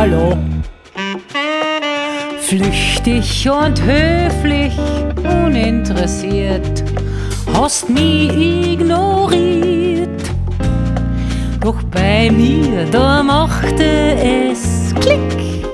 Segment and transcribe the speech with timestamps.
[0.00, 0.32] Hallo.
[2.40, 4.72] Flüchtig und höflich,
[5.44, 6.82] uninteressiert,
[7.52, 8.32] hast mich
[8.72, 10.22] ignoriert.
[11.60, 15.66] Doch bei mir, da machte es Klick,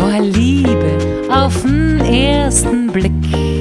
[0.00, 0.96] war Liebe
[1.30, 3.53] auf den ersten Blick.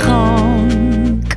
[0.00, 1.34] Liebeskrank.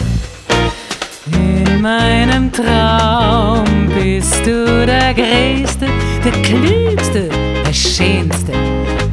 [1.32, 5.88] In meinem Traum bist du der Größte,
[6.24, 7.30] der Klügste,
[7.66, 8.54] der Schönste,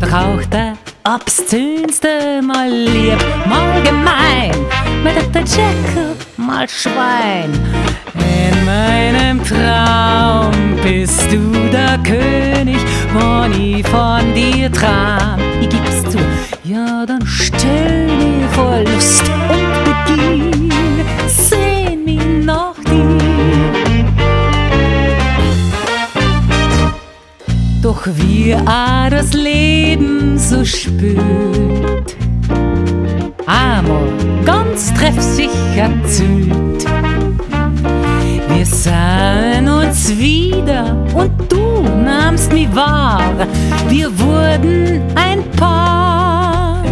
[0.00, 0.74] doch auch der
[1.04, 3.18] obszönste, mal lieb,
[3.48, 4.54] mal gemein,
[5.02, 7.50] mit der Jekyll, mal Schwein.
[8.14, 11.49] In meinem Traum bist du
[28.02, 32.16] Doch wie auch das Leben so spürt,
[33.46, 34.08] einmal
[34.42, 36.86] ganz treffsicher züht.
[38.48, 43.20] Wir sahen uns wieder und du nahmst mich wahr.
[43.88, 46.82] Wir wurden ein Paar,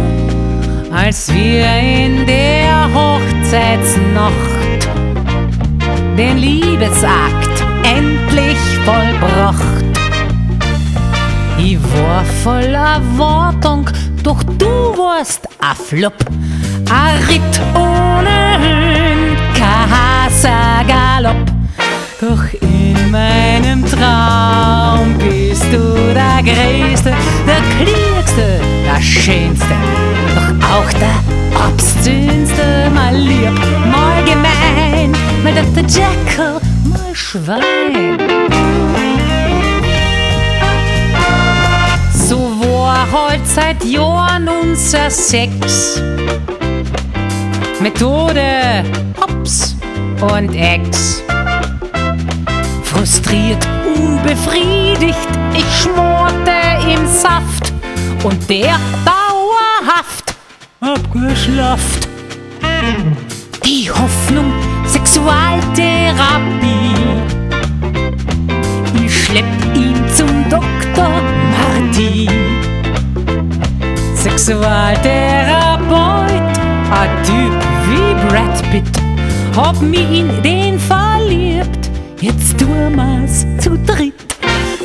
[0.93, 4.87] als wir in der Hochzeitsnacht
[6.15, 9.98] den Liebesakt endlich vollbracht.
[11.61, 13.89] Ich war voller Erwartung,
[14.23, 14.65] doch du
[14.97, 16.13] warst a Flop.
[16.89, 21.51] A Ritt ohne Höhen, Casa Galopp.
[22.21, 27.13] Doch in meinem Traum bist du der Größte,
[27.45, 29.75] der Klügste, der Schönste.
[30.35, 33.59] Doch auch der obszönste, mal lieb,
[33.91, 35.11] mal gemein,
[35.43, 35.83] mal Dr.
[35.83, 38.17] Jekyll, mal Schwein.
[43.49, 45.99] Seit Jahren unser Sex.
[47.79, 48.83] Methode
[49.19, 49.75] Hops
[50.21, 51.23] und Ex.
[52.83, 56.51] Frustriert, unbefriedigt, ich schmorte
[56.93, 57.73] im Saft
[58.23, 60.35] und der dauerhaft
[60.79, 62.07] abgeschlafft.
[63.65, 64.53] Die Hoffnung,
[64.85, 66.93] Sexualtherapie.
[69.05, 69.45] Ich schlepp
[69.75, 69.88] ihn
[74.49, 76.57] Sexualtherapeut,
[76.89, 77.53] a Typ
[77.87, 78.95] wie Brad Pitt.
[79.55, 84.15] Hab mich in den verliebt, jetzt tun wir's zu dritt.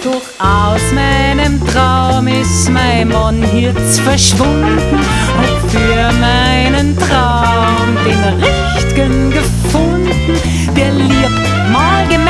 [0.05, 4.99] Doch aus meinem Traum ist mein Mann jetzt verschwunden.
[5.39, 10.39] Hab für meinen Traum den richtigen gefunden.
[10.77, 11.41] Der liebt
[11.73, 12.24] mal gemein,